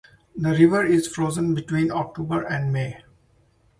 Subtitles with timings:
[0.35, 3.03] The river is frozen between October and May.